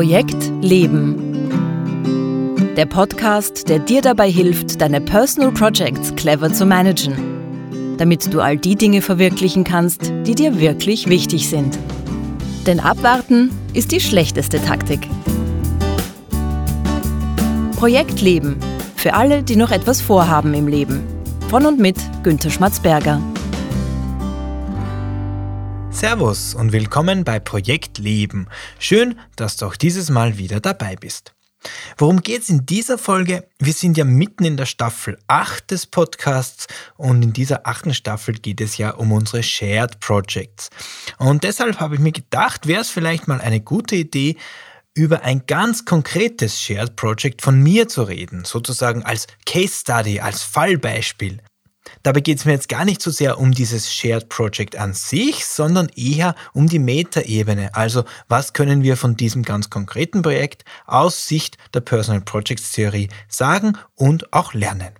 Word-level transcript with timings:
Projekt 0.00 0.50
Leben. 0.62 1.14
Der 2.74 2.86
Podcast, 2.86 3.68
der 3.68 3.80
dir 3.80 4.00
dabei 4.00 4.30
hilft, 4.30 4.80
deine 4.80 4.98
Personal 4.98 5.52
Projects 5.52 6.16
clever 6.16 6.50
zu 6.50 6.64
managen, 6.64 7.18
damit 7.98 8.32
du 8.32 8.40
all 8.40 8.56
die 8.56 8.76
Dinge 8.76 9.02
verwirklichen 9.02 9.62
kannst, 9.62 10.10
die 10.24 10.34
dir 10.34 10.58
wirklich 10.58 11.10
wichtig 11.10 11.50
sind. 11.50 11.78
Denn 12.66 12.80
abwarten 12.80 13.50
ist 13.74 13.92
die 13.92 14.00
schlechteste 14.00 14.58
Taktik. 14.64 15.00
Projekt 17.76 18.22
Leben. 18.22 18.56
Für 18.96 19.12
alle, 19.12 19.42
die 19.42 19.56
noch 19.56 19.70
etwas 19.70 20.00
vorhaben 20.00 20.54
im 20.54 20.66
Leben. 20.66 21.02
Von 21.50 21.66
und 21.66 21.78
mit 21.78 21.98
Günter 22.22 22.48
Schmatzberger. 22.48 23.20
Servus 26.00 26.54
und 26.54 26.72
willkommen 26.72 27.24
bei 27.24 27.38
Projekt 27.40 27.98
Leben. 27.98 28.48
Schön, 28.78 29.20
dass 29.36 29.58
du 29.58 29.66
auch 29.66 29.76
dieses 29.76 30.08
Mal 30.08 30.38
wieder 30.38 30.58
dabei 30.58 30.96
bist. 30.96 31.34
Worum 31.98 32.22
geht's 32.22 32.48
in 32.48 32.64
dieser 32.64 32.96
Folge? 32.96 33.46
Wir 33.58 33.74
sind 33.74 33.98
ja 33.98 34.04
mitten 34.04 34.46
in 34.46 34.56
der 34.56 34.64
Staffel 34.64 35.18
8 35.26 35.70
des 35.70 35.84
Podcasts 35.84 36.68
und 36.96 37.22
in 37.22 37.34
dieser 37.34 37.66
achten 37.66 37.92
Staffel 37.92 38.32
geht 38.36 38.62
es 38.62 38.78
ja 38.78 38.92
um 38.92 39.12
unsere 39.12 39.42
Shared 39.42 40.00
Projects. 40.00 40.70
Und 41.18 41.44
deshalb 41.44 41.80
habe 41.80 41.96
ich 41.96 42.00
mir 42.00 42.12
gedacht, 42.12 42.66
wäre 42.66 42.80
es 42.80 42.88
vielleicht 42.88 43.28
mal 43.28 43.42
eine 43.42 43.60
gute 43.60 43.96
Idee, 43.96 44.36
über 44.94 45.20
ein 45.24 45.44
ganz 45.46 45.84
konkretes 45.84 46.62
Shared 46.62 46.96
Project 46.96 47.42
von 47.42 47.62
mir 47.62 47.88
zu 47.88 48.04
reden, 48.04 48.46
sozusagen 48.46 49.02
als 49.02 49.26
Case 49.44 49.74
Study, 49.80 50.18
als 50.20 50.42
Fallbeispiel. 50.42 51.42
Dabei 52.02 52.20
geht 52.20 52.38
es 52.38 52.44
mir 52.46 52.52
jetzt 52.52 52.68
gar 52.68 52.84
nicht 52.84 53.02
so 53.02 53.10
sehr 53.10 53.38
um 53.38 53.52
dieses 53.52 53.92
Shared 53.92 54.28
Project 54.30 54.76
an 54.76 54.94
sich, 54.94 55.44
sondern 55.44 55.88
eher 55.94 56.34
um 56.54 56.66
die 56.66 56.78
Metaebene. 56.78 57.74
Also 57.74 58.04
was 58.28 58.54
können 58.54 58.82
wir 58.82 58.96
von 58.96 59.16
diesem 59.16 59.42
ganz 59.42 59.68
konkreten 59.68 60.22
Projekt 60.22 60.64
aus 60.86 61.26
Sicht 61.26 61.58
der 61.74 61.80
Personal 61.80 62.22
Projects 62.22 62.72
Theorie 62.72 63.08
sagen 63.28 63.76
und 63.96 64.32
auch 64.32 64.54
lernen. 64.54 64.90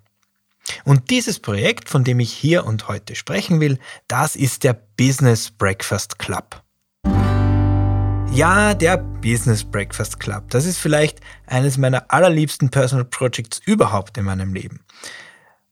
Und 0.84 1.10
dieses 1.10 1.38
Projekt, 1.38 1.88
von 1.88 2.04
dem 2.04 2.20
ich 2.20 2.32
hier 2.32 2.66
und 2.66 2.86
heute 2.86 3.14
sprechen 3.14 3.60
will, 3.60 3.78
das 4.06 4.36
ist 4.36 4.62
der 4.62 4.74
Business 4.96 5.50
Breakfast 5.50 6.18
Club. 6.18 6.62
Ja, 8.32 8.74
der 8.74 8.98
Business 8.98 9.64
Breakfast 9.64 10.20
Club. 10.20 10.50
Das 10.50 10.64
ist 10.64 10.78
vielleicht 10.78 11.18
eines 11.46 11.78
meiner 11.78 12.12
allerliebsten 12.12 12.70
Personal 12.70 13.04
Projects 13.06 13.60
überhaupt 13.64 14.16
in 14.18 14.24
meinem 14.24 14.54
Leben. 14.54 14.84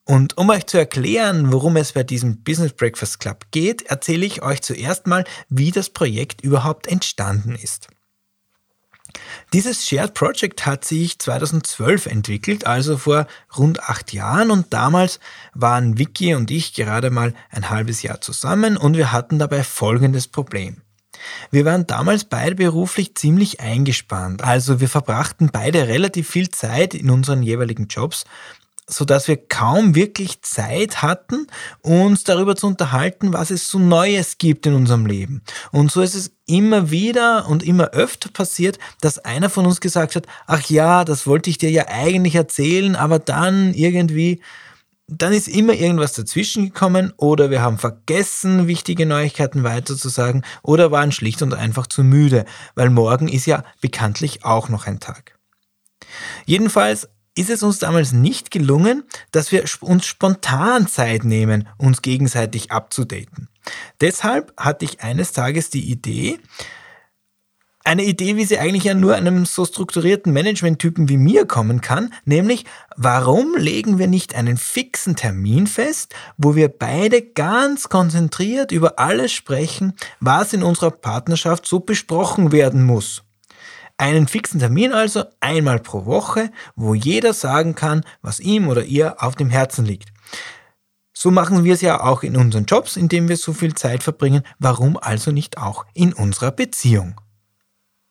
Und 0.09 0.39
um 0.39 0.48
euch 0.48 0.64
zu 0.64 0.78
erklären, 0.78 1.53
worum 1.53 1.77
es 1.77 1.92
bei 1.92 2.03
diesem 2.03 2.42
Business 2.42 2.73
Breakfast 2.73 3.20
Club 3.20 3.45
geht, 3.51 3.83
erzähle 3.83 4.25
ich 4.25 4.41
euch 4.41 4.62
zuerst 4.62 5.06
mal, 5.06 5.25
wie 5.50 5.70
das 5.70 5.91
Projekt 5.91 6.41
überhaupt 6.41 6.87
entstanden 6.87 7.55
ist. 7.55 7.89
Dieses 9.53 9.87
Shared 9.87 10.15
Project 10.15 10.65
hat 10.65 10.87
sich 10.87 11.19
2012 11.19 12.06
entwickelt, 12.06 12.67
also 12.67 12.97
vor 12.97 13.27
rund 13.59 13.83
acht 13.83 14.15
Jahren 14.15 14.50
und 14.50 14.73
damals 14.73 15.20
waren 15.53 15.98
Vicky 15.98 16.34
und 16.34 16.50
ich 16.50 16.72
gerade 16.72 17.11
mal 17.11 17.34
ein 17.50 17.69
halbes 17.69 18.00
Jahr 18.00 18.22
zusammen 18.22 18.78
und 18.78 18.97
wir 18.97 19.12
hatten 19.12 19.39
dabei 19.39 19.62
folgendes 19.62 20.27
Problem. 20.27 20.81
Wir 21.50 21.65
waren 21.65 21.87
damals 21.87 22.25
beide 22.25 22.55
beruflich 22.55 23.15
ziemlich 23.15 23.61
eingespannt, 23.61 24.43
also 24.43 24.81
wir 24.81 24.89
verbrachten 24.89 25.50
beide 25.53 25.87
relativ 25.89 26.31
viel 26.31 26.48
Zeit 26.48 26.95
in 26.95 27.11
unseren 27.11 27.43
jeweiligen 27.43 27.89
Jobs 27.89 28.25
so 28.89 29.05
dass 29.05 29.28
wir 29.28 29.36
kaum 29.36 29.94
wirklich 29.94 30.42
Zeit 30.42 31.03
hatten, 31.03 31.47
uns 31.83 32.25
darüber 32.25 32.56
zu 32.56 32.67
unterhalten, 32.67 33.33
was 33.33 33.50
es 33.50 33.69
so 33.69 33.78
Neues 33.78 34.39
gibt 34.39 34.67
in 34.67 34.75
unserem 34.75 35.06
Leben. 35.06 35.42
Und 35.70 35.92
so 35.92 36.00
ist 36.00 36.14
es 36.14 36.33
immer 36.47 36.91
wieder 36.91 37.47
und 37.48 37.62
immer 37.62 37.91
öfter 37.91 38.31
passiert, 38.31 38.78
dass 39.00 39.19
einer 39.19 39.50
von 39.50 39.66
uns 39.66 39.81
gesagt 39.81 40.16
hat, 40.16 40.27
ach 40.47 40.69
ja, 40.70 41.05
das 41.05 41.27
wollte 41.27 41.50
ich 41.50 41.59
dir 41.59 41.70
ja 41.70 41.86
eigentlich 41.89 42.34
erzählen, 42.34 42.97
aber 42.97 43.19
dann 43.19 43.75
irgendwie, 43.75 44.41
dann 45.06 45.34
ist 45.34 45.49
immer 45.49 45.75
irgendwas 45.75 46.15
dazwischen 46.15 46.65
gekommen 46.65 47.12
oder 47.19 47.50
wir 47.50 47.60
haben 47.60 47.76
vergessen, 47.76 48.66
wichtige 48.69 49.05
Neuigkeiten 49.05 49.65
weiterzusagen 49.65 50.44
oder 50.62 50.91
waren 50.91 51.12
schlicht 51.12 51.43
und 51.43 51.53
einfach 51.53 51.87
zu 51.87 52.03
müde, 52.03 52.47
weil 52.75 52.88
morgen 52.88 53.28
ist 53.28 53.44
ja 53.44 53.65
bekanntlich 53.82 54.44
auch 54.44 54.70
noch 54.70 54.87
ein 54.87 54.99
Tag. 54.99 55.38
Jedenfalls 56.47 57.09
ist 57.38 57.50
es 57.50 57.62
uns 57.62 57.78
damals 57.78 58.12
nicht 58.12 58.50
gelungen, 58.50 59.04
dass 59.32 59.53
wir 59.53 59.65
uns 59.81 60.06
spontan 60.06 60.87
Zeit 60.87 61.25
nehmen, 61.25 61.69
uns 61.76 62.03
gegenseitig 62.03 62.71
abzudaten. 62.71 63.49
Deshalb 64.00 64.53
hatte 64.56 64.84
ich 64.84 65.00
eines 65.00 65.32
Tages 65.32 65.71
die 65.71 65.91
Idee, 65.91 66.38
eine 67.88 68.04
Idee, 68.04 68.37
wie 68.37 68.44
sie 68.44 68.59
eigentlich 68.59 68.84
ja 68.84 68.93
nur 68.93 69.15
einem 69.15 69.47
so 69.47 69.65
strukturierten 69.65 70.31
Management-Typen 70.31 71.09
wie 71.09 71.16
mir 71.16 71.47
kommen 71.47 71.81
kann, 71.81 72.12
nämlich 72.26 72.66
warum 72.97 73.56
legen 73.56 73.99
wir 73.99 74.09
nicht 74.09 74.34
einen 74.34 74.59
fixen 74.59 75.16
Termin 75.16 75.66
fest, 75.66 76.15
wo 76.37 76.55
wir 76.55 76.69
beide 76.69 77.22
ganz 77.22 77.88
konzentriert 77.88 78.72
über 78.72 78.99
alles 78.99 79.32
sprechen, 79.32 79.94
was 80.20 80.53
in 80.53 80.62
unserer 80.62 80.91
Partnerschaft 80.91 81.65
so 81.66 81.81
besprochen 81.81 82.53
werden 82.53 82.84
muss. 82.84 83.22
Einen 83.98 84.28
fixen 84.28 84.60
Termin 84.60 84.92
also 84.92 85.25
einmal 85.41 85.81
pro 85.81 86.06
Woche, 86.06 86.50
wo 86.76 86.94
jeder 86.94 87.34
sagen 87.34 87.75
kann, 87.75 88.04
was 88.22 88.38
ihm 88.38 88.69
oder 88.69 88.84
ihr 88.84 89.22
auf 89.22 89.34
dem 89.34 89.50
Herzen 89.50 89.84
liegt. 89.84 90.10
So 91.12 91.32
machen 91.32 91.64
wir 91.64 91.75
es 91.75 91.81
ja 91.81 92.00
auch 92.00 92.22
in 92.22 92.37
unseren 92.37 92.64
Jobs, 92.64 92.97
in 92.97 93.08
denen 93.08 93.28
wir 93.28 93.37
so 93.37 93.53
viel 93.53 93.75
Zeit 93.75 94.04
verbringen. 94.04 94.44
Warum 94.60 94.97
also 94.97 95.32
nicht 95.32 95.58
auch 95.58 95.84
in 95.92 96.12
unserer 96.12 96.53
Beziehung? 96.53 97.20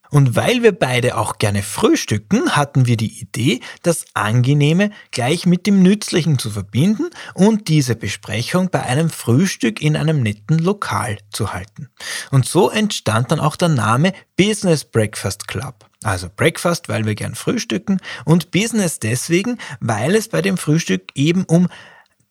Und 0.10 0.36
weil 0.36 0.64
wir 0.64 0.72
beide 0.72 1.18
auch 1.18 1.38
gerne 1.38 1.64
frühstücken, 1.64 2.56
hatten 2.56 2.86
wir 2.86 2.98
die 2.98 3.20
Idee, 3.20 3.62
das 3.84 4.06
Angenehme 4.14 4.92
gleich 5.12 5.46
mit 5.46 5.68
dem 5.68 5.82
Nützlichen 5.82 6.40
zu 6.40 6.50
verbinden 6.50 7.10
und 7.34 7.68
diese 7.68 7.96
Besprechung 7.96 8.70
bei 8.70 8.84
einem 8.84 9.10
Frühstück 9.10 9.82
in 9.82 9.96
einem 9.96 10.22
netten 10.22 10.60
Lokal 10.60 11.18
zu 11.32 11.54
halten. 11.54 11.90
Und 12.32 12.46
so 12.46 12.70
entstand 12.70 13.32
dann 13.32 13.40
auch 13.40 13.56
der 13.56 13.70
Name 13.70 14.14
Business 14.38 14.84
Breakfast 14.84 15.48
Club. 15.48 15.86
Also 16.04 16.28
Breakfast, 16.34 16.90
weil 16.90 17.06
wir 17.06 17.16
gern 17.16 17.36
frühstücken 17.36 18.00
und 18.24 18.52
Business 18.52 19.00
deswegen, 19.00 19.58
weil 19.80 20.16
es 20.16 20.30
bei 20.30 20.42
dem 20.42 20.58
Frühstück 20.58 21.10
eben 21.16 21.44
um 21.44 21.68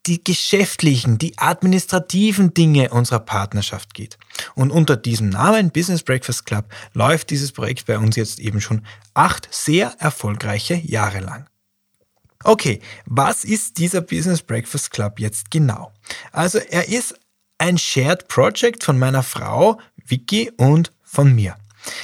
die 0.07 0.23
geschäftlichen, 0.23 1.19
die 1.19 1.37
administrativen 1.39 2.55
Dinge 2.55 2.91
unserer 2.91 3.21
Partnerschaft 3.21 3.95
geht. 3.95 4.19
Und 4.55 4.71
unter 4.71 4.97
diesem 4.97 5.31
Namen 5.31 5.71
Business 5.71 6.03
Breakfast 6.03 6.47
Club 6.47 6.67
läuft 6.95 7.31
dieses 7.31 7.53
Projekt 7.53 7.87
bei 7.87 7.99
uns 7.99 8.17
jetzt 8.17 8.39
eben 8.39 8.61
schon 8.61 8.87
acht 9.15 9.49
sehr 9.51 9.95
erfolgreiche 9.99 10.75
Jahre 10.75 11.21
lang. 11.21 11.47
Okay, 12.45 12.81
was 13.07 13.45
ist 13.45 13.79
dieser 13.79 14.01
Business 14.01 14.43
Breakfast 14.43 14.91
Club 14.91 15.19
jetzt 15.19 15.51
genau? 15.51 15.93
Also 16.33 16.59
er 16.59 16.89
ist 16.89 17.15
ein 17.59 17.79
Shared 17.79 18.29
Project 18.29 18.85
von 18.85 18.99
meiner 18.99 19.23
Frau 19.23 19.81
Vicky 20.07 20.53
und 20.57 20.93
von 21.03 21.35
mir. 21.35 21.57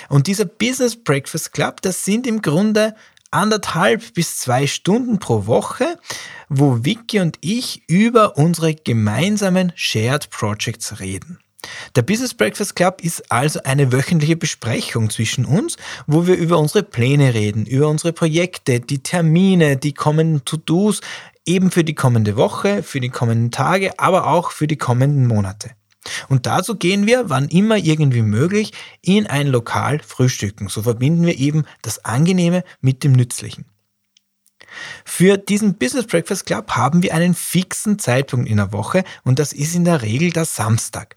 Und 0.08 0.26
dieser 0.26 0.44
Business 0.44 0.96
Breakfast 0.96 1.52
Club, 1.52 1.82
das 1.82 2.04
sind 2.04 2.26
im 2.26 2.42
Grunde 2.42 2.94
anderthalb 3.32 4.14
bis 4.14 4.36
zwei 4.36 4.66
Stunden 4.66 5.18
pro 5.18 5.46
Woche, 5.46 5.98
wo 6.48 6.84
Vicky 6.84 7.20
und 7.20 7.38
ich 7.40 7.82
über 7.88 8.36
unsere 8.36 8.74
gemeinsamen 8.74 9.72
Shared 9.74 10.30
Projects 10.30 11.00
reden. 11.00 11.38
Der 11.94 12.02
Business 12.02 12.34
Breakfast 12.34 12.74
Club 12.76 13.00
ist 13.02 13.30
also 13.30 13.60
eine 13.62 13.92
wöchentliche 13.92 14.36
Besprechung 14.36 15.10
zwischen 15.10 15.44
uns, 15.44 15.76
wo 16.06 16.26
wir 16.26 16.36
über 16.36 16.58
unsere 16.58 16.82
Pläne 16.82 17.34
reden, 17.34 17.66
über 17.66 17.88
unsere 17.88 18.12
Projekte, 18.12 18.80
die 18.80 19.02
Termine, 19.02 19.76
die 19.76 19.94
kommenden 19.94 20.44
To-Dos, 20.44 21.00
eben 21.46 21.70
für 21.70 21.84
die 21.84 21.94
kommende 21.94 22.36
Woche, 22.36 22.82
für 22.82 23.00
die 23.00 23.10
kommenden 23.10 23.50
Tage, 23.50 23.98
aber 23.98 24.26
auch 24.26 24.50
für 24.50 24.66
die 24.66 24.76
kommenden 24.76 25.26
Monate. 25.26 25.70
Und 26.28 26.46
dazu 26.46 26.76
gehen 26.76 27.06
wir, 27.06 27.30
wann 27.30 27.48
immer 27.48 27.76
irgendwie 27.76 28.22
möglich, 28.22 28.72
in 29.02 29.26
ein 29.26 29.46
Lokal 29.46 30.00
frühstücken. 30.00 30.68
So 30.68 30.82
verbinden 30.82 31.26
wir 31.26 31.38
eben 31.38 31.64
das 31.82 32.04
Angenehme 32.04 32.64
mit 32.80 33.04
dem 33.04 33.12
Nützlichen. 33.12 33.66
Für 35.04 35.36
diesen 35.36 35.76
Business 35.76 36.06
Breakfast 36.06 36.46
Club 36.46 36.70
haben 36.72 37.02
wir 37.02 37.14
einen 37.14 37.34
fixen 37.34 37.98
Zeitpunkt 37.98 38.48
in 38.48 38.56
der 38.56 38.72
Woche 38.72 39.04
und 39.24 39.38
das 39.38 39.52
ist 39.52 39.74
in 39.74 39.84
der 39.84 40.02
Regel 40.02 40.30
der 40.30 40.44
Samstag. 40.44 41.16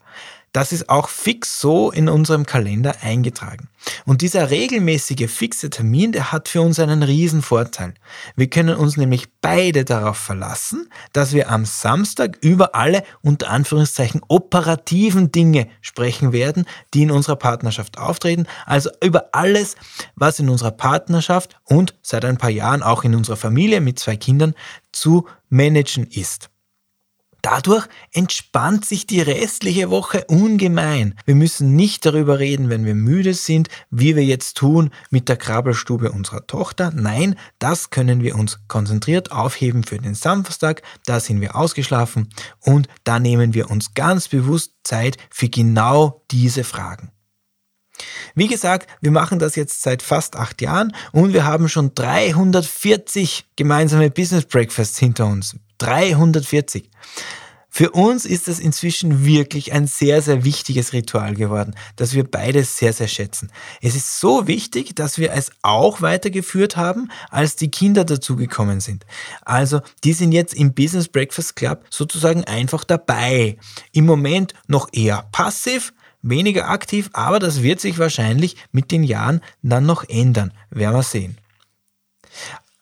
Das 0.52 0.72
ist 0.72 0.88
auch 0.88 1.08
fix 1.08 1.60
so 1.60 1.90
in 1.90 2.08
unserem 2.08 2.46
Kalender 2.46 2.96
eingetragen. 3.02 3.68
Und 4.04 4.22
dieser 4.22 4.50
regelmäßige 4.50 5.30
fixe 5.30 5.70
Termin, 5.70 6.12
der 6.12 6.32
hat 6.32 6.48
für 6.48 6.62
uns 6.62 6.78
einen 6.78 7.02
riesen 7.02 7.42
Vorteil. 7.42 7.94
Wir 8.36 8.48
können 8.48 8.76
uns 8.76 8.96
nämlich 8.96 9.26
beide 9.40 9.84
darauf 9.84 10.16
verlassen, 10.16 10.88
dass 11.12 11.32
wir 11.34 11.50
am 11.50 11.64
Samstag 11.66 12.38
über 12.40 12.74
alle 12.74 13.02
unter 13.22 13.50
Anführungszeichen 13.50 14.22
operativen 14.28 15.30
Dinge 15.30 15.68
sprechen 15.82 16.32
werden, 16.32 16.64
die 16.94 17.02
in 17.02 17.10
unserer 17.10 17.36
Partnerschaft 17.36 17.98
auftreten, 17.98 18.46
also 18.64 18.90
über 19.04 19.28
alles, 19.32 19.76
was 20.14 20.38
in 20.38 20.48
unserer 20.48 20.72
Partnerschaft 20.72 21.60
und 21.64 21.94
seit 22.02 22.24
ein 22.24 22.38
paar 22.38 22.50
Jahren 22.50 22.82
auch 22.82 23.04
in 23.04 23.14
unserer 23.14 23.36
Familie 23.36 23.80
mit 23.80 23.98
zwei 23.98 24.16
Kindern 24.16 24.54
zu 24.90 25.26
managen 25.48 26.06
ist. 26.06 26.50
Dadurch 27.46 27.86
entspannt 28.10 28.84
sich 28.84 29.06
die 29.06 29.20
restliche 29.20 29.88
Woche 29.88 30.24
ungemein. 30.26 31.14
Wir 31.26 31.36
müssen 31.36 31.76
nicht 31.76 32.04
darüber 32.04 32.40
reden, 32.40 32.70
wenn 32.70 32.84
wir 32.84 32.96
müde 32.96 33.34
sind, 33.34 33.68
wie 33.88 34.16
wir 34.16 34.24
jetzt 34.24 34.56
tun 34.56 34.90
mit 35.10 35.28
der 35.28 35.36
Krabbelstube 35.36 36.10
unserer 36.10 36.44
Tochter. 36.48 36.90
Nein, 36.92 37.36
das 37.60 37.90
können 37.90 38.24
wir 38.24 38.34
uns 38.34 38.58
konzentriert 38.66 39.30
aufheben 39.30 39.84
für 39.84 39.98
den 39.98 40.16
Samstag. 40.16 40.82
Da 41.04 41.20
sind 41.20 41.40
wir 41.40 41.54
ausgeschlafen 41.54 42.30
und 42.58 42.88
da 43.04 43.20
nehmen 43.20 43.54
wir 43.54 43.70
uns 43.70 43.94
ganz 43.94 44.26
bewusst 44.26 44.72
Zeit 44.82 45.16
für 45.30 45.48
genau 45.48 46.24
diese 46.32 46.64
Fragen. 46.64 47.12
Wie 48.34 48.48
gesagt, 48.48 48.88
wir 49.00 49.10
machen 49.10 49.38
das 49.38 49.56
jetzt 49.56 49.82
seit 49.82 50.02
fast 50.02 50.36
acht 50.36 50.60
Jahren 50.60 50.94
und 51.12 51.32
wir 51.32 51.44
haben 51.44 51.68
schon 51.68 51.94
340 51.94 53.46
gemeinsame 53.56 54.10
Business 54.10 54.44
Breakfasts 54.44 54.98
hinter 54.98 55.26
uns. 55.26 55.56
340. 55.78 56.90
Für 57.76 57.90
uns 57.90 58.24
ist 58.24 58.48
das 58.48 58.58
inzwischen 58.58 59.26
wirklich 59.26 59.74
ein 59.74 59.86
sehr, 59.86 60.22
sehr 60.22 60.44
wichtiges 60.44 60.94
Ritual 60.94 61.34
geworden, 61.34 61.74
das 61.96 62.14
wir 62.14 62.24
beide 62.24 62.64
sehr, 62.64 62.94
sehr 62.94 63.06
schätzen. 63.06 63.52
Es 63.82 63.94
ist 63.94 64.18
so 64.18 64.46
wichtig, 64.46 64.94
dass 64.94 65.18
wir 65.18 65.32
es 65.34 65.50
auch 65.60 66.00
weitergeführt 66.00 66.78
haben, 66.78 67.10
als 67.28 67.54
die 67.54 67.70
Kinder 67.70 68.06
dazugekommen 68.06 68.80
sind. 68.80 69.04
Also, 69.44 69.82
die 70.04 70.14
sind 70.14 70.32
jetzt 70.32 70.54
im 70.54 70.72
Business 70.72 71.06
Breakfast 71.06 71.54
Club 71.54 71.84
sozusagen 71.90 72.44
einfach 72.44 72.82
dabei. 72.82 73.58
Im 73.92 74.06
Moment 74.06 74.54
noch 74.68 74.88
eher 74.94 75.28
passiv, 75.30 75.92
weniger 76.28 76.68
aktiv, 76.68 77.10
aber 77.12 77.38
das 77.38 77.62
wird 77.62 77.80
sich 77.80 77.98
wahrscheinlich 77.98 78.56
mit 78.72 78.90
den 78.90 79.04
Jahren 79.04 79.40
dann 79.62 79.86
noch 79.86 80.04
ändern. 80.08 80.52
Werden 80.70 80.96
wir 80.96 81.02
sehen. 81.02 81.38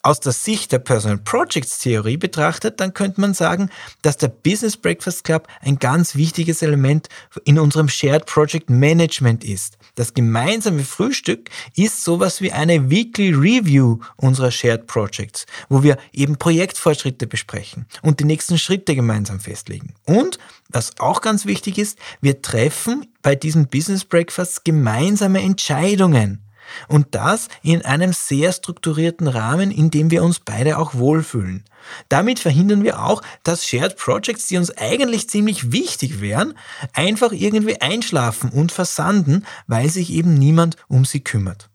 Aus 0.05 0.21
der 0.21 0.33
Sicht 0.33 0.71
der 0.71 0.81
Personal 0.81 1.17
Projects 1.17 1.79
Theorie 1.79 2.19
betrachtet, 2.19 2.79
dann 2.79 2.93
könnte 2.93 3.23
man 3.23 3.33
sagen, 3.33 3.71
dass 4.03 4.19
der 4.19 4.29
Business 4.29 4.77
Breakfast 4.77 5.25
Club 5.25 5.49
ein 5.63 5.79
ganz 5.79 6.15
wichtiges 6.15 6.61
Element 6.61 7.09
in 7.45 7.59
unserem 7.59 7.89
Shared 7.89 8.27
Project 8.27 8.69
Management 8.69 9.45
ist. 9.45 9.79
Das 9.95 10.13
gemeinsame 10.13 10.85
Frühstück 10.85 11.49
ist 11.75 12.05
sowas 12.05 12.43
wie 12.43 12.53
eine 12.53 12.91
Weekly 12.91 13.33
Review 13.33 14.01
unserer 14.17 14.51
Shared 14.51 14.87
Projects, 14.87 15.47
wo 15.71 15.83
wir 15.83 15.97
eben 16.13 16.37
Projektfortschritte 16.37 17.27
besprechen 17.27 17.87
und 18.03 18.21
die 18.21 18.25
nächsten 18.25 18.59
Schritte 18.59 18.95
gemeinsam 18.95 19.41
festlegen. 19.41 19.95
Und, 20.05 20.39
was 20.69 20.99
auch 20.99 21.23
ganz 21.23 21.47
wichtig 21.47 21.79
ist, 21.79 21.99
wir 22.21 22.43
treffen 22.43 23.07
bei 23.23 23.37
diesen 23.37 23.69
Business 23.69 24.05
Breakfasts 24.05 24.65
gemeinsame 24.65 25.41
Entscheidungen. 25.41 26.44
Und 26.89 27.15
das 27.15 27.49
in 27.63 27.85
einem 27.85 28.13
sehr 28.13 28.53
strukturierten 28.53 29.29
Rahmen, 29.29 29.71
in 29.71 29.91
dem 29.91 30.11
wir 30.11 30.23
uns 30.23 30.41
beide 30.41 30.79
auch 30.79 30.95
wohlfühlen. 30.95 31.65
Damit 32.09 32.39
verhindern 32.39 32.83
wir 32.83 33.03
auch, 33.03 33.23
dass 33.43 33.67
Shared 33.67 33.97
Projects, 33.97 34.49
die 34.49 34.57
uns 34.57 34.71
eigentlich 34.77 35.29
ziemlich 35.29 35.73
wichtig 35.73 36.21
wären, 36.21 36.55
einfach 36.93 37.33
irgendwie 37.33 37.81
einschlafen 37.81 38.51
und 38.51 38.73
versanden, 38.73 39.45
weil 39.67 39.91
sich 39.91 40.11
eben 40.11 40.35
niemand 40.35 40.77
um 40.89 41.05
sie 41.05 41.21
kümmert. 41.21 41.69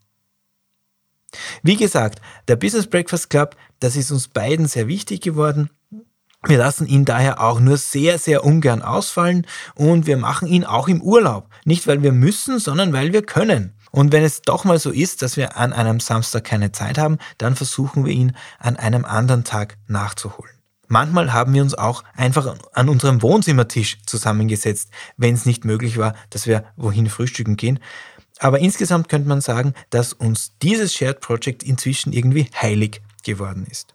Wie 1.61 1.75
gesagt, 1.75 2.21
der 2.47 2.55
Business 2.55 2.87
Breakfast 2.87 3.29
Club, 3.29 3.55
das 3.79 3.95
ist 3.95 4.11
uns 4.11 4.27
beiden 4.27 4.67
sehr 4.67 4.87
wichtig 4.87 5.21
geworden. 5.21 5.69
Wir 6.45 6.57
lassen 6.57 6.87
ihn 6.87 7.03
daher 7.03 7.41
auch 7.41 7.59
nur 7.59 7.77
sehr, 7.77 8.17
sehr 8.17 8.45
ungern 8.45 8.81
ausfallen 8.81 9.45
und 9.75 10.07
wir 10.07 10.15
machen 10.15 10.47
ihn 10.47 10.63
auch 10.63 10.87
im 10.87 11.01
Urlaub. 11.01 11.49
Nicht 11.65 11.85
weil 11.85 12.01
wir 12.01 12.13
müssen, 12.13 12.59
sondern 12.59 12.93
weil 12.93 13.11
wir 13.11 13.23
können. 13.23 13.73
Und 13.91 14.11
wenn 14.11 14.23
es 14.23 14.41
doch 14.41 14.65
mal 14.65 14.79
so 14.79 14.91
ist, 14.91 15.21
dass 15.21 15.37
wir 15.37 15.57
an 15.57 15.73
einem 15.73 15.99
Samstag 15.99 16.43
keine 16.43 16.71
Zeit 16.71 16.97
haben, 16.97 17.17
dann 17.37 17.55
versuchen 17.55 18.05
wir 18.05 18.13
ihn 18.13 18.35
an 18.59 18.75
einem 18.75 19.05
anderen 19.05 19.43
Tag 19.43 19.77
nachzuholen. 19.87 20.53
Manchmal 20.87 21.33
haben 21.33 21.53
wir 21.53 21.61
uns 21.61 21.75
auch 21.75 22.03
einfach 22.15 22.55
an 22.73 22.89
unserem 22.89 23.21
Wohnzimmertisch 23.21 23.99
zusammengesetzt, 24.05 24.89
wenn 25.17 25.35
es 25.35 25.45
nicht 25.45 25.63
möglich 25.63 25.97
war, 25.97 26.15
dass 26.31 26.47
wir 26.47 26.65
wohin 26.77 27.09
frühstücken 27.09 27.57
gehen. 27.57 27.79
Aber 28.39 28.59
insgesamt 28.59 29.07
könnte 29.07 29.29
man 29.29 29.41
sagen, 29.41 29.73
dass 29.91 30.13
uns 30.13 30.53
dieses 30.61 30.93
Shared 30.93 31.19
Project 31.19 31.61
inzwischen 31.61 32.11
irgendwie 32.11 32.49
heilig 32.59 33.01
geworden 33.23 33.67
ist. 33.69 33.93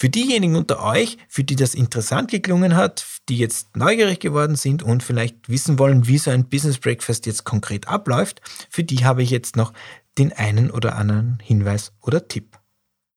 Für 0.00 0.08
diejenigen 0.08 0.54
unter 0.54 0.80
euch, 0.84 1.18
für 1.26 1.42
die 1.42 1.56
das 1.56 1.74
interessant 1.74 2.30
geklungen 2.30 2.76
hat, 2.76 3.04
die 3.28 3.36
jetzt 3.36 3.76
neugierig 3.76 4.20
geworden 4.20 4.54
sind 4.54 4.84
und 4.84 5.02
vielleicht 5.02 5.48
wissen 5.48 5.80
wollen, 5.80 6.06
wie 6.06 6.18
so 6.18 6.30
ein 6.30 6.48
Business 6.48 6.78
Breakfast 6.78 7.26
jetzt 7.26 7.42
konkret 7.42 7.88
abläuft, 7.88 8.40
für 8.70 8.84
die 8.84 9.04
habe 9.04 9.24
ich 9.24 9.30
jetzt 9.30 9.56
noch 9.56 9.72
den 10.16 10.32
einen 10.32 10.70
oder 10.70 10.94
anderen 10.94 11.40
Hinweis 11.42 11.90
oder 12.00 12.28
Tipp. 12.28 12.60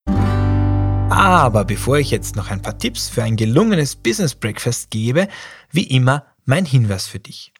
Aber 0.07 1.65
bevor 1.65 1.99
ich 1.99 2.09
jetzt 2.09 2.35
noch 2.35 2.49
ein 2.49 2.63
paar 2.63 2.79
Tipps 2.79 3.09
für 3.09 3.21
ein 3.21 3.35
gelungenes 3.35 3.95
Business 3.95 4.33
Breakfast 4.33 4.89
gebe, 4.89 5.27
wie 5.69 5.83
immer 5.83 6.25
mein 6.45 6.65
Hinweis 6.65 7.05
für 7.05 7.19
dich. 7.19 7.53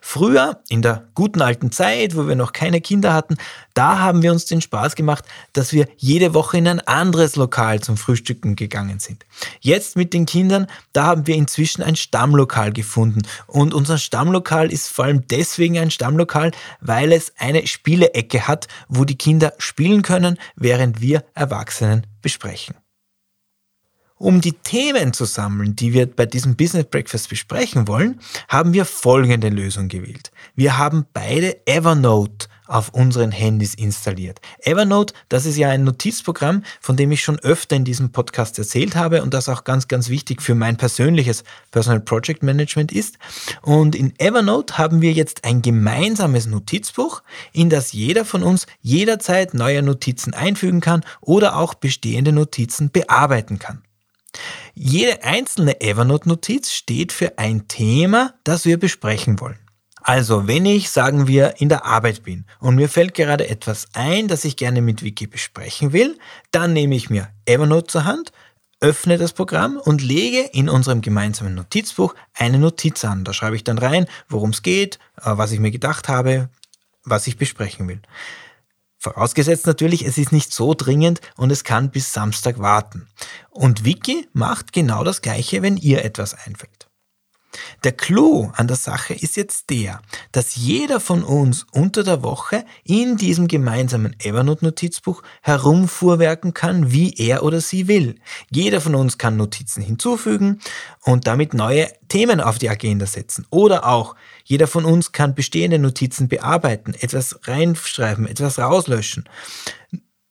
Früher, 0.00 0.62
in 0.68 0.82
der 0.82 1.08
guten 1.14 1.40
alten 1.40 1.72
Zeit, 1.72 2.16
wo 2.16 2.28
wir 2.28 2.36
noch 2.36 2.52
keine 2.52 2.80
Kinder 2.80 3.14
hatten, 3.14 3.36
da 3.72 3.98
haben 3.98 4.22
wir 4.22 4.30
uns 4.30 4.44
den 4.44 4.60
Spaß 4.60 4.94
gemacht, 4.94 5.24
dass 5.54 5.72
wir 5.72 5.88
jede 5.96 6.34
Woche 6.34 6.58
in 6.58 6.68
ein 6.68 6.80
anderes 6.80 7.36
Lokal 7.36 7.80
zum 7.80 7.96
Frühstücken 7.96 8.56
gegangen 8.56 8.98
sind. 8.98 9.24
Jetzt 9.60 9.96
mit 9.96 10.12
den 10.12 10.26
Kindern, 10.26 10.66
da 10.92 11.06
haben 11.06 11.26
wir 11.26 11.34
inzwischen 11.34 11.82
ein 11.82 11.96
Stammlokal 11.96 12.72
gefunden. 12.72 13.22
Und 13.46 13.72
unser 13.72 13.96
Stammlokal 13.96 14.70
ist 14.70 14.88
vor 14.88 15.06
allem 15.06 15.26
deswegen 15.28 15.78
ein 15.78 15.90
Stammlokal, 15.90 16.52
weil 16.80 17.12
es 17.12 17.32
eine 17.38 17.66
Spielecke 17.66 18.46
hat, 18.46 18.68
wo 18.88 19.04
die 19.04 19.18
Kinder 19.18 19.54
spielen 19.58 20.02
können, 20.02 20.38
während 20.56 21.00
wir 21.00 21.24
Erwachsenen 21.34 22.06
besprechen. 22.20 22.83
Um 24.16 24.40
die 24.40 24.52
Themen 24.52 25.12
zu 25.12 25.24
sammeln, 25.24 25.74
die 25.74 25.92
wir 25.92 26.06
bei 26.06 26.24
diesem 26.24 26.54
Business 26.54 26.84
Breakfast 26.84 27.28
besprechen 27.28 27.88
wollen, 27.88 28.20
haben 28.48 28.72
wir 28.72 28.84
folgende 28.84 29.48
Lösung 29.48 29.88
gewählt. 29.88 30.30
Wir 30.54 30.78
haben 30.78 31.04
beide 31.12 31.66
Evernote 31.66 32.46
auf 32.66 32.90
unseren 32.90 33.32
Handys 33.32 33.74
installiert. 33.74 34.40
Evernote, 34.60 35.12
das 35.28 35.46
ist 35.46 35.56
ja 35.56 35.68
ein 35.68 35.82
Notizprogramm, 35.82 36.62
von 36.80 36.96
dem 36.96 37.10
ich 37.10 37.24
schon 37.24 37.40
öfter 37.40 37.74
in 37.74 37.84
diesem 37.84 38.12
Podcast 38.12 38.56
erzählt 38.56 38.94
habe 38.94 39.20
und 39.22 39.34
das 39.34 39.48
auch 39.48 39.64
ganz, 39.64 39.88
ganz 39.88 40.08
wichtig 40.08 40.40
für 40.42 40.54
mein 40.54 40.76
persönliches 40.76 41.42
Personal 41.72 42.00
Project 42.00 42.44
Management 42.44 42.92
ist. 42.92 43.18
Und 43.62 43.96
in 43.96 44.18
Evernote 44.18 44.78
haben 44.78 45.02
wir 45.02 45.12
jetzt 45.12 45.44
ein 45.44 45.60
gemeinsames 45.60 46.46
Notizbuch, 46.46 47.22
in 47.52 47.68
das 47.68 47.92
jeder 47.92 48.24
von 48.24 48.44
uns 48.44 48.66
jederzeit 48.80 49.54
neue 49.54 49.82
Notizen 49.82 50.34
einfügen 50.34 50.80
kann 50.80 51.04
oder 51.20 51.56
auch 51.56 51.74
bestehende 51.74 52.32
Notizen 52.32 52.90
bearbeiten 52.90 53.58
kann. 53.58 53.82
Jede 54.74 55.22
einzelne 55.22 55.80
Evernote-Notiz 55.80 56.72
steht 56.72 57.12
für 57.12 57.38
ein 57.38 57.68
Thema, 57.68 58.34
das 58.44 58.64
wir 58.64 58.78
besprechen 58.78 59.40
wollen. 59.40 59.58
Also, 60.06 60.46
wenn 60.46 60.66
ich, 60.66 60.90
sagen 60.90 61.26
wir, 61.26 61.54
in 61.62 61.70
der 61.70 61.86
Arbeit 61.86 62.24
bin 62.24 62.44
und 62.60 62.74
mir 62.74 62.90
fällt 62.90 63.14
gerade 63.14 63.48
etwas 63.48 63.88
ein, 63.94 64.28
das 64.28 64.44
ich 64.44 64.56
gerne 64.56 64.82
mit 64.82 65.02
Wiki 65.02 65.26
besprechen 65.26 65.94
will, 65.94 66.18
dann 66.50 66.74
nehme 66.74 66.94
ich 66.94 67.08
mir 67.08 67.28
Evernote 67.46 67.86
zur 67.86 68.04
Hand, 68.04 68.30
öffne 68.80 69.16
das 69.16 69.32
Programm 69.32 69.78
und 69.78 70.02
lege 70.02 70.40
in 70.52 70.68
unserem 70.68 71.00
gemeinsamen 71.00 71.54
Notizbuch 71.54 72.14
eine 72.34 72.58
Notiz 72.58 73.02
an. 73.06 73.24
Da 73.24 73.32
schreibe 73.32 73.56
ich 73.56 73.64
dann 73.64 73.78
rein, 73.78 74.06
worum 74.28 74.50
es 74.50 74.60
geht, 74.60 74.98
äh, 75.22 75.30
was 75.38 75.52
ich 75.52 75.58
mir 75.58 75.70
gedacht 75.70 76.08
habe, 76.08 76.50
was 77.02 77.26
ich 77.26 77.38
besprechen 77.38 77.88
will. 77.88 78.02
Vorausgesetzt 79.04 79.66
natürlich, 79.66 80.06
es 80.06 80.16
ist 80.16 80.32
nicht 80.32 80.50
so 80.50 80.72
dringend 80.72 81.20
und 81.36 81.52
es 81.52 81.62
kann 81.62 81.90
bis 81.90 82.14
Samstag 82.14 82.58
warten. 82.58 83.06
Und 83.50 83.84
Wiki 83.84 84.26
macht 84.32 84.72
genau 84.72 85.04
das 85.04 85.20
gleiche, 85.20 85.60
wenn 85.60 85.76
ihr 85.76 86.06
etwas 86.06 86.32
einfällt. 86.32 86.88
Der 87.82 87.92
Clou 87.92 88.50
an 88.54 88.66
der 88.66 88.76
Sache 88.76 89.14
ist 89.14 89.36
jetzt 89.36 89.70
der, 89.70 90.00
dass 90.32 90.56
jeder 90.56 91.00
von 91.00 91.22
uns 91.22 91.66
unter 91.72 92.02
der 92.02 92.22
Woche 92.22 92.64
in 92.84 93.16
diesem 93.16 93.48
gemeinsamen 93.48 94.16
Evernote-Notizbuch 94.18 95.22
herumfuhrwerken 95.42 96.54
kann, 96.54 96.92
wie 96.92 97.14
er 97.14 97.42
oder 97.42 97.60
sie 97.60 97.88
will. 97.88 98.16
Jeder 98.50 98.80
von 98.80 98.94
uns 98.94 99.18
kann 99.18 99.36
Notizen 99.36 99.82
hinzufügen 99.82 100.60
und 101.02 101.26
damit 101.26 101.54
neue 101.54 101.88
Themen 102.08 102.40
auf 102.40 102.58
die 102.58 102.70
Agenda 102.70 103.06
setzen. 103.06 103.46
Oder 103.50 103.86
auch 103.86 104.14
jeder 104.44 104.66
von 104.66 104.84
uns 104.84 105.12
kann 105.12 105.34
bestehende 105.34 105.78
Notizen 105.78 106.28
bearbeiten, 106.28 106.94
etwas 106.94 107.38
reinschreiben, 107.44 108.26
etwas 108.26 108.58
rauslöschen. 108.58 109.28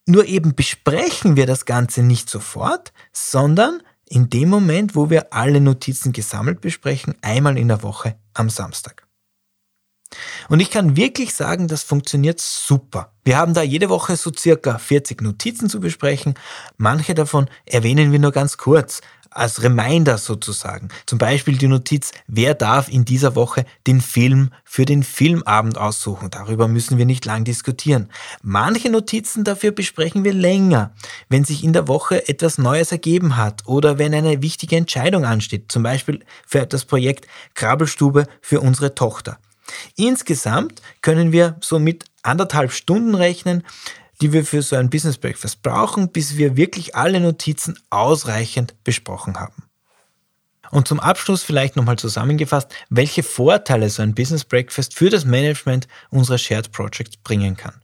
Nur 0.06 0.26
eben 0.26 0.54
besprechen 0.54 1.36
wir 1.38 1.46
das 1.46 1.66
Ganze 1.66 2.04
nicht 2.04 2.30
sofort, 2.30 2.92
sondern 3.14 3.82
in 4.14 4.30
dem 4.30 4.48
Moment, 4.48 4.96
wo 4.96 5.10
wir 5.10 5.34
alle 5.34 5.60
Notizen 5.60 6.14
gesammelt 6.14 6.62
besprechen, 6.62 7.16
einmal 7.24 7.58
in 7.58 7.68
der 7.68 7.82
Woche 7.82 8.16
am 8.36 8.48
Samstag. 8.48 9.08
Und 10.50 10.60
ich 10.60 10.70
kann 10.70 10.96
wirklich 10.96 11.34
sagen, 11.34 11.68
das 11.68 11.82
funktioniert 11.82 12.40
super. 12.40 13.12
Wir 13.24 13.38
haben 13.38 13.56
da 13.56 13.64
jede 13.64 13.90
Woche 13.90 14.16
so 14.16 14.32
circa 14.32 14.78
40 14.78 15.24
Notizen 15.24 15.68
zu 15.68 15.80
besprechen. 15.80 16.36
Manche 16.78 17.16
davon 17.16 17.50
erwähnen 17.66 18.12
wir 18.12 18.20
nur 18.20 18.32
ganz 18.32 18.58
kurz, 18.58 19.02
als 19.36 19.64
Reminder 19.64 20.18
sozusagen. 20.18 20.90
Zum 21.06 21.18
Beispiel 21.18 21.58
die 21.58 21.68
Notiz, 21.68 22.12
wer 22.28 22.54
darf 22.54 22.90
in 22.90 23.06
dieser 23.06 23.36
Woche 23.36 23.66
den 23.88 24.02
Film 24.02 24.52
für 24.64 24.86
den 24.86 25.04
Filmabend 25.04 25.78
aussuchen. 25.78 26.30
Darüber 26.30 26.68
müssen 26.68 26.98
wir 26.98 27.06
nicht 27.06 27.26
lang 27.26 27.44
diskutieren. 27.44 28.10
Manche 28.42 28.90
Notizen 28.90 29.44
dafür 29.44 29.72
besprechen 29.72 30.24
wir 30.24 30.34
länger, 30.34 30.94
wenn 31.30 31.44
sich 31.44 31.64
in 31.64 31.74
der 31.74 31.88
Woche 31.88 32.28
etwas 32.28 32.58
Neues 32.58 32.92
ergeben 32.92 33.38
hat 33.38 33.66
oder 33.66 33.98
wenn 33.98 34.14
eine 34.14 34.42
wichtige 34.42 34.76
Entscheidung 34.76 35.26
ansteht. 35.26 35.72
Zum 35.72 35.84
Beispiel 35.84 36.24
für 36.46 36.66
das 36.66 36.86
Projekt 36.86 37.28
Krabbelstube 37.54 38.28
für 38.42 38.62
unsere 38.62 38.96
Tochter. 38.96 39.38
Insgesamt 39.96 40.82
können 41.02 41.32
wir 41.32 41.56
so 41.62 41.80
mit 41.80 42.06
anderthalb 42.22 42.72
Stunden 42.72 43.16
rechnen, 43.16 43.64
die 44.22 44.34
wir 44.34 44.46
für 44.46 44.62
so 44.62 44.76
ein 44.76 44.90
Business 44.90 45.18
Breakfast 45.18 45.62
brauchen, 45.62 46.10
bis 46.10 46.38
wir 46.38 46.58
wirklich 46.58 46.96
alle 46.96 47.20
Notizen 47.20 47.80
ausreichend 47.90 48.76
besprochen 48.84 49.40
haben. 49.40 49.64
Und 50.72 50.88
zum 50.88 51.00
Abschluss 51.00 51.44
vielleicht 51.44 51.76
nochmal 51.76 51.98
zusammengefasst, 51.98 52.74
welche 52.90 53.22
Vorteile 53.22 53.90
so 53.90 54.02
ein 54.02 54.16
Business 54.16 54.44
Breakfast 54.44 54.96
für 54.96 55.10
das 55.10 55.24
Management 55.24 55.88
unserer 56.10 56.38
Shared 56.38 56.72
Projects 56.72 57.18
bringen 57.18 57.56
kann. 57.56 57.76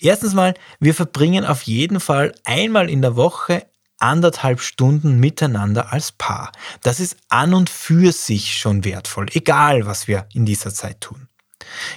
Erstens 0.00 0.34
mal, 0.34 0.54
wir 0.78 0.94
verbringen 0.94 1.44
auf 1.44 1.62
jeden 1.62 1.98
Fall 1.98 2.34
einmal 2.44 2.90
in 2.90 3.02
der 3.02 3.16
Woche 3.16 3.66
anderthalb 3.98 4.60
Stunden 4.60 5.18
miteinander 5.18 5.92
als 5.92 6.12
Paar. 6.12 6.52
Das 6.82 7.00
ist 7.00 7.16
an 7.28 7.54
und 7.54 7.70
für 7.70 8.12
sich 8.12 8.56
schon 8.56 8.84
wertvoll, 8.84 9.26
egal 9.32 9.86
was 9.86 10.08
wir 10.08 10.26
in 10.32 10.44
dieser 10.44 10.74
Zeit 10.74 11.00
tun. 11.00 11.28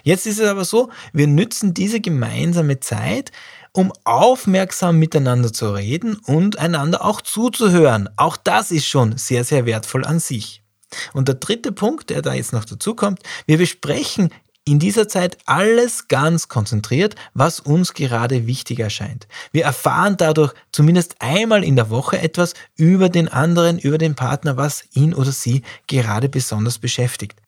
Jetzt 0.03 0.27
ist 0.27 0.39
es 0.39 0.47
aber 0.47 0.65
so, 0.65 0.89
wir 1.13 1.27
nützen 1.27 1.73
diese 1.73 1.99
gemeinsame 1.99 2.79
Zeit, 2.79 3.31
um 3.71 3.91
aufmerksam 4.05 4.97
miteinander 4.97 5.51
zu 5.51 5.73
reden 5.73 6.15
und 6.25 6.57
einander 6.59 7.03
auch 7.03 7.21
zuzuhören. 7.21 8.09
Auch 8.15 8.37
das 8.37 8.71
ist 8.71 8.87
schon 8.87 9.17
sehr, 9.17 9.43
sehr 9.43 9.65
wertvoll 9.65 10.05
an 10.05 10.19
sich. 10.19 10.61
Und 11.13 11.27
der 11.27 11.35
dritte 11.35 11.71
Punkt, 11.71 12.09
der 12.09 12.21
da 12.21 12.33
jetzt 12.33 12.53
noch 12.53 12.65
dazu 12.65 12.95
kommt, 12.95 13.19
wir 13.45 13.57
besprechen 13.57 14.29
in 14.67 14.79
dieser 14.79 15.07
Zeit 15.07 15.37
alles 15.45 16.07
ganz 16.07 16.47
konzentriert, 16.47 17.15
was 17.33 17.59
uns 17.59 17.93
gerade 17.93 18.47
wichtig 18.47 18.79
erscheint. 18.79 19.27
Wir 19.51 19.63
erfahren 19.63 20.17
dadurch 20.17 20.53
zumindest 20.71 21.15
einmal 21.19 21.63
in 21.63 21.75
der 21.75 21.91
Woche 21.91 22.19
etwas 22.19 22.55
über 22.75 23.09
den 23.09 23.27
anderen, 23.27 23.77
über 23.77 23.99
den 23.99 24.15
Partner, 24.15 24.57
was 24.57 24.83
ihn 24.93 25.13
oder 25.13 25.31
sie 25.31 25.61
gerade 25.87 26.29
besonders 26.29 26.79
beschäftigt. 26.79 27.39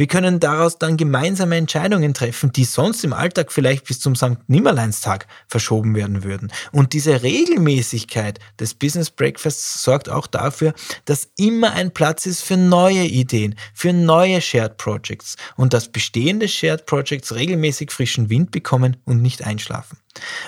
Wir 0.00 0.06
können 0.06 0.40
daraus 0.40 0.78
dann 0.78 0.96
gemeinsame 0.96 1.58
Entscheidungen 1.58 2.14
treffen, 2.14 2.52
die 2.52 2.64
sonst 2.64 3.04
im 3.04 3.12
Alltag 3.12 3.52
vielleicht 3.52 3.84
bis 3.84 4.00
zum 4.00 4.16
St. 4.16 4.38
Nimmerleinstag 4.46 5.26
verschoben 5.46 5.94
werden 5.94 6.24
würden. 6.24 6.50
Und 6.72 6.94
diese 6.94 7.22
Regelmäßigkeit 7.22 8.38
des 8.58 8.72
Business 8.72 9.10
Breakfasts 9.10 9.82
sorgt 9.82 10.08
auch 10.08 10.26
dafür, 10.26 10.72
dass 11.04 11.28
immer 11.36 11.74
ein 11.74 11.92
Platz 11.92 12.24
ist 12.24 12.40
für 12.40 12.56
neue 12.56 13.04
Ideen, 13.04 13.56
für 13.74 13.92
neue 13.92 14.40
Shared 14.40 14.78
Projects 14.78 15.36
und 15.56 15.74
dass 15.74 15.92
bestehende 15.92 16.48
Shared 16.48 16.86
Projects 16.86 17.34
regelmäßig 17.34 17.90
frischen 17.90 18.30
Wind 18.30 18.52
bekommen 18.52 18.96
und 19.04 19.20
nicht 19.20 19.44
einschlafen. 19.44 19.98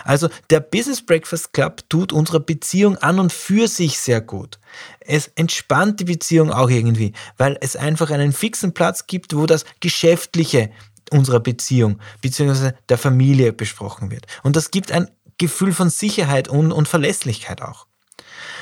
Also 0.05 0.29
der 0.51 0.61
Business 0.61 1.05
Breakfast 1.05 1.53
Club 1.53 1.89
tut 1.89 2.13
unserer 2.13 2.41
Beziehung 2.41 2.99
an 2.99 3.19
und 3.19 3.33
für 3.33 3.69
sich 3.69 3.99
sehr 3.99 4.21
gut. 4.21 4.59
Es 5.01 5.29
entspannt 5.37 6.01
die 6.01 6.05
Beziehung 6.05 6.51
auch 6.51 6.71
irgendwie, 6.71 7.13
weil 7.37 7.57
es 7.61 7.77
einfach 7.77 8.11
einen 8.11 8.33
fixen 8.33 8.75
Platz 8.75 9.07
gibt, 9.07 9.35
wo 9.37 9.47
das 9.47 9.65
Geschäftliche 9.81 10.71
unserer 11.11 11.41
Beziehung 11.41 12.01
bzw. 12.23 12.73
der 12.89 12.99
Familie 12.99 13.53
besprochen 13.53 14.11
wird. 14.11 14.27
Und 14.43 14.57
das 14.57 14.71
gibt 14.71 14.91
ein 14.91 15.11
Gefühl 15.39 15.73
von 15.73 15.91
Sicherheit 15.91 16.49
und, 16.49 16.73
und 16.73 16.89
Verlässlichkeit 16.89 17.63
auch. 17.63 17.87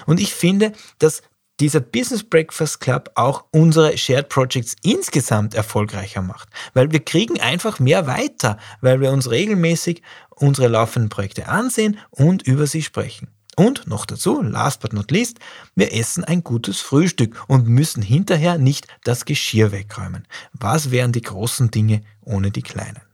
Und 0.07 0.21
ich 0.21 0.35
finde, 0.35 0.73
dass 0.99 1.23
dieser 1.61 1.81
Business 1.81 2.25
Breakfast 2.25 2.81
Club 2.81 3.11
auch 3.15 3.45
unsere 3.51 3.97
Shared 3.97 4.29
Projects 4.29 4.75
insgesamt 4.83 5.55
erfolgreicher 5.55 6.23
macht, 6.23 6.49
weil 6.75 6.91
wir 6.91 7.01
kriegen 7.01 7.39
einfach 7.41 7.79
mehr 7.79 8.07
weiter, 8.07 8.59
weil 8.81 9.01
wir 9.01 9.13
uns 9.13 9.31
regelmäßig 9.31 10.03
unsere 10.31 10.69
laufenden 10.69 11.11
Projekte 11.11 11.49
ansehen 11.49 11.99
und 12.11 12.43
über 12.43 12.67
sie 12.67 12.83
sprechen. 12.83 13.29
Und 13.57 13.87
noch 13.87 14.07
dazu, 14.07 14.41
last 14.41 14.81
but 14.81 14.95
not 14.95 15.11
least, 15.11 15.39
wir 15.75 15.93
essen 15.93 16.25
ein 16.25 16.43
gutes 16.43 16.81
Frühstück 16.81 17.45
und 17.47 17.69
müssen 17.69 18.03
hinterher 18.03 18.57
nicht 18.57 18.87
das 19.05 19.27
Geschirr 19.27 19.71
wegräumen. 19.71 20.27
Was 20.53 20.91
wären 20.91 21.13
die 21.13 21.21
großen 21.21 21.71
Dinge 21.71 22.01
ohne 22.23 22.51
die 22.51 22.63
kleinen? 22.63 23.10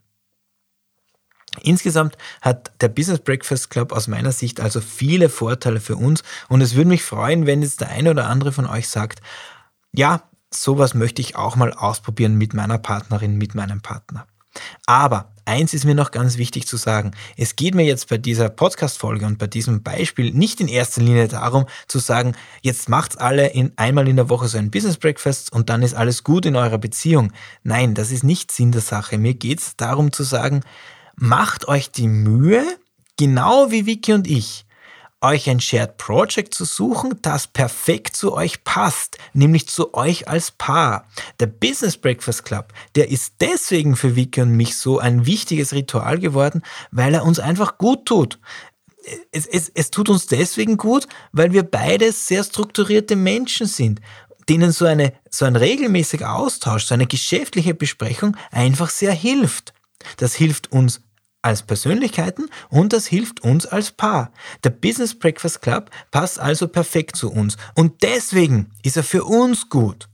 Insgesamt 1.62 2.16
hat 2.40 2.72
der 2.80 2.88
Business 2.88 3.20
Breakfast 3.20 3.70
Club 3.70 3.92
aus 3.92 4.08
meiner 4.08 4.32
Sicht 4.32 4.60
also 4.60 4.80
viele 4.80 5.28
Vorteile 5.28 5.80
für 5.80 5.96
uns 5.96 6.22
und 6.48 6.60
es 6.60 6.74
würde 6.74 6.88
mich 6.88 7.02
freuen, 7.02 7.46
wenn 7.46 7.62
jetzt 7.62 7.80
der 7.80 7.90
eine 7.90 8.10
oder 8.10 8.28
andere 8.28 8.52
von 8.52 8.66
euch 8.66 8.88
sagt, 8.88 9.20
ja, 9.92 10.22
sowas 10.50 10.94
möchte 10.94 11.22
ich 11.22 11.36
auch 11.36 11.56
mal 11.56 11.72
ausprobieren 11.72 12.36
mit 12.36 12.54
meiner 12.54 12.78
Partnerin, 12.78 13.36
mit 13.36 13.54
meinem 13.54 13.80
Partner. 13.80 14.26
Aber 14.86 15.32
eins 15.44 15.74
ist 15.74 15.84
mir 15.84 15.94
noch 15.94 16.10
ganz 16.10 16.38
wichtig 16.38 16.66
zu 16.66 16.76
sagen. 16.76 17.12
Es 17.36 17.56
geht 17.56 17.74
mir 17.74 17.84
jetzt 17.84 18.08
bei 18.08 18.18
dieser 18.18 18.48
Podcast-Folge 18.48 19.26
und 19.26 19.38
bei 19.38 19.46
diesem 19.46 19.82
Beispiel 19.82 20.32
nicht 20.32 20.60
in 20.60 20.68
erster 20.68 21.02
Linie 21.02 21.28
darum 21.28 21.66
zu 21.88 21.98
sagen, 21.98 22.34
jetzt 22.62 22.88
macht's 22.88 23.16
alle 23.16 23.48
in, 23.48 23.72
einmal 23.76 24.08
in 24.08 24.16
der 24.16 24.28
Woche 24.28 24.48
so 24.48 24.58
ein 24.58 24.70
Business 24.70 24.96
Breakfast 24.96 25.52
und 25.52 25.68
dann 25.68 25.82
ist 25.82 25.94
alles 25.94 26.24
gut 26.24 26.46
in 26.46 26.56
eurer 26.56 26.78
Beziehung. 26.78 27.32
Nein, 27.62 27.94
das 27.94 28.10
ist 28.10 28.24
nicht 28.24 28.50
Sinn 28.50 28.72
der 28.72 28.80
Sache. 28.80 29.18
Mir 29.18 29.34
geht's 29.34 29.76
darum 29.76 30.12
zu 30.12 30.22
sagen, 30.22 30.62
macht 31.16 31.68
euch 31.68 31.90
die 31.90 32.08
Mühe, 32.08 32.64
genau 33.16 33.70
wie 33.70 33.86
Vicky 33.86 34.12
und 34.12 34.26
ich, 34.26 34.66
euch 35.20 35.48
ein 35.48 35.60
Shared 35.60 35.98
Project 35.98 36.54
zu 36.54 36.64
suchen, 36.64 37.18
das 37.22 37.46
perfekt 37.46 38.16
zu 38.16 38.34
euch 38.34 38.64
passt, 38.64 39.18
nämlich 39.32 39.66
zu 39.66 39.94
euch 39.94 40.28
als 40.28 40.50
Paar. 40.50 41.08
Der 41.40 41.46
Business 41.46 41.96
Breakfast 41.96 42.44
Club, 42.44 42.72
der 42.94 43.10
ist 43.10 43.34
deswegen 43.40 43.96
für 43.96 44.14
Vicky 44.14 44.42
und 44.42 44.52
mich 44.52 44.76
so 44.76 44.98
ein 44.98 45.26
wichtiges 45.26 45.72
Ritual 45.72 46.18
geworden, 46.18 46.62
weil 46.90 47.14
er 47.14 47.24
uns 47.24 47.38
einfach 47.38 47.78
gut 47.78 48.06
tut. 48.06 48.38
Es, 49.30 49.46
es, 49.46 49.70
es 49.72 49.90
tut 49.90 50.08
uns 50.08 50.26
deswegen 50.26 50.76
gut, 50.76 51.06
weil 51.32 51.52
wir 51.52 51.62
beide 51.62 52.12
sehr 52.12 52.42
strukturierte 52.44 53.16
Menschen 53.16 53.66
sind 53.66 54.00
denen 54.48 54.70
so, 54.70 54.84
eine, 54.84 55.12
so 55.28 55.44
ein 55.44 55.56
regelmäßiger 55.56 56.32
Austausch, 56.32 56.84
so 56.84 56.94
eine 56.94 57.08
geschäftliche 57.08 57.74
Besprechung 57.74 58.36
einfach 58.52 58.90
sehr 58.90 59.12
hilft. 59.12 59.74
Das 60.18 60.34
hilft 60.34 60.72
uns 60.72 61.00
als 61.46 61.62
Persönlichkeiten 61.62 62.50
und 62.68 62.92
das 62.92 63.06
hilft 63.06 63.40
uns 63.40 63.66
als 63.66 63.92
Paar. 63.92 64.32
Der 64.64 64.70
Business 64.70 65.16
Breakfast 65.16 65.62
Club 65.62 65.90
passt 66.10 66.40
also 66.40 66.66
perfekt 66.66 67.14
zu 67.14 67.30
uns 67.30 67.56
und 67.74 68.02
deswegen 68.02 68.72
ist 68.82 68.96
er 68.96 69.04
für 69.04 69.24
uns 69.24 69.68
gut. 69.68 70.08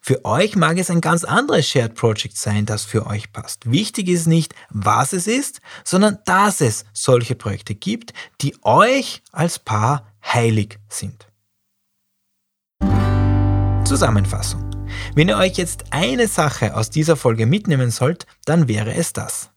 Für 0.00 0.24
euch 0.24 0.56
mag 0.56 0.78
es 0.78 0.90
ein 0.90 1.00
ganz 1.00 1.24
anderes 1.24 1.68
Shared 1.68 1.94
Project 1.94 2.36
sein, 2.36 2.66
das 2.66 2.84
für 2.84 3.06
euch 3.06 3.32
passt. 3.32 3.70
Wichtig 3.70 4.08
ist 4.08 4.26
nicht, 4.26 4.54
was 4.70 5.12
es 5.12 5.26
ist, 5.26 5.60
sondern 5.84 6.18
dass 6.24 6.60
es 6.60 6.84
solche 6.92 7.36
Projekte 7.36 7.74
gibt, 7.74 8.12
die 8.40 8.56
euch 8.62 9.22
als 9.30 9.60
Paar 9.60 10.12
heilig 10.24 10.78
sind. 10.88 11.28
Zusammenfassung. 13.84 14.68
Wenn 15.14 15.28
ihr 15.28 15.36
euch 15.36 15.58
jetzt 15.58 15.84
eine 15.90 16.26
Sache 16.26 16.76
aus 16.76 16.90
dieser 16.90 17.16
Folge 17.16 17.46
mitnehmen 17.46 17.90
sollt, 17.90 18.26
dann 18.44 18.66
wäre 18.66 18.94
es 18.94 19.12
das. 19.12 19.51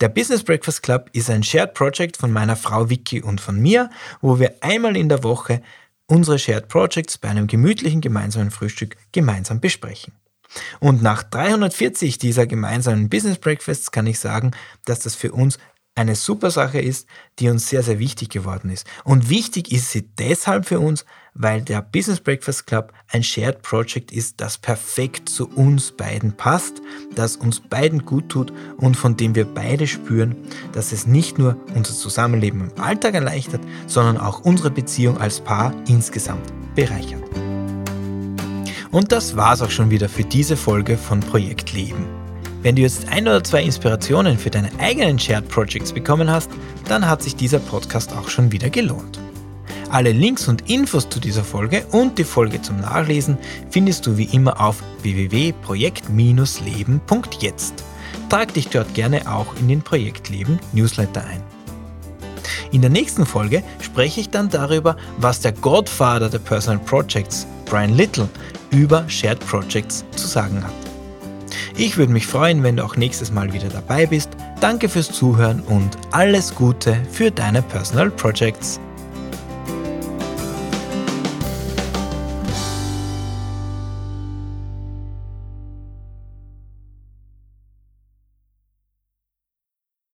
Der 0.00 0.08
Business 0.08 0.42
Breakfast 0.42 0.82
Club 0.82 1.10
ist 1.12 1.28
ein 1.28 1.42
Shared 1.42 1.74
Project 1.74 2.16
von 2.16 2.30
meiner 2.30 2.56
Frau 2.56 2.88
Vicky 2.88 3.20
und 3.20 3.38
von 3.38 3.60
mir, 3.60 3.90
wo 4.22 4.38
wir 4.38 4.54
einmal 4.62 4.96
in 4.96 5.10
der 5.10 5.22
Woche 5.22 5.60
unsere 6.06 6.38
Shared 6.38 6.68
Projects 6.68 7.18
bei 7.18 7.28
einem 7.28 7.46
gemütlichen 7.46 8.00
gemeinsamen 8.00 8.50
Frühstück 8.50 8.96
gemeinsam 9.12 9.60
besprechen. 9.60 10.14
Und 10.80 11.02
nach 11.02 11.22
340 11.22 12.16
dieser 12.16 12.46
gemeinsamen 12.46 13.10
Business 13.10 13.36
Breakfasts 13.36 13.92
kann 13.92 14.06
ich 14.06 14.18
sagen, 14.18 14.52
dass 14.86 15.00
das 15.00 15.14
für 15.14 15.32
uns 15.32 15.58
eine 15.94 16.14
super 16.14 16.50
Sache 16.50 16.80
ist, 16.80 17.06
die 17.38 17.48
uns 17.48 17.68
sehr, 17.68 17.82
sehr 17.82 17.98
wichtig 17.98 18.30
geworden 18.30 18.70
ist. 18.70 18.86
Und 19.04 19.28
wichtig 19.28 19.72
ist 19.72 19.90
sie 19.90 20.02
deshalb 20.02 20.66
für 20.66 20.80
uns, 20.80 21.04
weil 21.34 21.62
der 21.62 21.82
Business 21.82 22.20
Breakfast 22.20 22.66
Club 22.66 22.92
ein 23.08 23.22
Shared 23.22 23.62
Project 23.62 24.10
ist, 24.12 24.40
das 24.40 24.58
perfekt 24.58 25.28
zu 25.28 25.48
uns 25.48 25.92
beiden 25.92 26.36
passt, 26.36 26.80
das 27.14 27.36
uns 27.36 27.60
beiden 27.60 28.04
gut 28.04 28.28
tut 28.28 28.52
und 28.78 28.96
von 28.96 29.16
dem 29.16 29.34
wir 29.34 29.44
beide 29.44 29.86
spüren, 29.86 30.36
dass 30.72 30.92
es 30.92 31.06
nicht 31.06 31.38
nur 31.38 31.56
unser 31.74 31.94
Zusammenleben 31.94 32.70
im 32.70 32.82
Alltag 32.82 33.14
erleichtert, 33.14 33.60
sondern 33.86 34.16
auch 34.16 34.40
unsere 34.40 34.70
Beziehung 34.70 35.18
als 35.18 35.40
Paar 35.40 35.74
insgesamt 35.88 36.52
bereichert. 36.74 37.22
Und 38.90 39.12
das 39.12 39.36
war's 39.36 39.62
auch 39.62 39.70
schon 39.70 39.90
wieder 39.90 40.08
für 40.08 40.24
diese 40.24 40.56
Folge 40.56 40.96
von 40.96 41.20
Projekt 41.20 41.72
Leben. 41.72 42.19
Wenn 42.62 42.76
du 42.76 42.82
jetzt 42.82 43.08
ein 43.08 43.26
oder 43.26 43.42
zwei 43.42 43.62
Inspirationen 43.62 44.36
für 44.36 44.50
deine 44.50 44.68
eigenen 44.78 45.18
Shared 45.18 45.48
Projects 45.48 45.92
bekommen 45.92 46.30
hast, 46.30 46.50
dann 46.88 47.08
hat 47.08 47.22
sich 47.22 47.34
dieser 47.34 47.58
Podcast 47.58 48.12
auch 48.12 48.28
schon 48.28 48.52
wieder 48.52 48.68
gelohnt. 48.68 49.18
Alle 49.90 50.12
Links 50.12 50.46
und 50.46 50.70
Infos 50.70 51.08
zu 51.08 51.20
dieser 51.20 51.42
Folge 51.42 51.86
und 51.90 52.18
die 52.18 52.24
Folge 52.24 52.60
zum 52.60 52.80
Nachlesen 52.80 53.38
findest 53.70 54.06
du 54.06 54.18
wie 54.18 54.24
immer 54.24 54.60
auf 54.60 54.82
www.projekt-leben.jetzt. 55.02 57.84
trag 58.28 58.54
dich 58.54 58.68
dort 58.68 58.92
gerne 58.94 59.32
auch 59.32 59.56
in 59.56 59.68
den 59.68 59.80
Projektleben 59.80 60.58
Newsletter 60.72 61.24
ein. 61.24 61.42
In 62.72 62.82
der 62.82 62.90
nächsten 62.90 63.24
Folge 63.24 63.62
spreche 63.80 64.20
ich 64.20 64.28
dann 64.28 64.50
darüber, 64.50 64.98
was 65.16 65.40
der 65.40 65.52
Godfather 65.52 66.28
der 66.28 66.40
Personal 66.40 66.84
Projects, 66.84 67.46
Brian 67.64 67.94
Little, 67.94 68.28
über 68.70 69.08
Shared 69.08 69.40
Projects 69.40 70.04
zu 70.14 70.28
sagen 70.28 70.62
hat. 70.62 70.89
Ich 71.80 71.96
würde 71.96 72.12
mich 72.12 72.26
freuen, 72.26 72.62
wenn 72.62 72.76
du 72.76 72.84
auch 72.84 72.96
nächstes 72.96 73.32
Mal 73.32 73.54
wieder 73.54 73.70
dabei 73.70 74.04
bist. 74.04 74.28
Danke 74.60 74.90
fürs 74.90 75.10
Zuhören 75.10 75.60
und 75.60 75.96
alles 76.10 76.54
Gute 76.54 76.94
für 77.10 77.30
deine 77.30 77.62
Personal 77.62 78.10
Projects. 78.10 78.78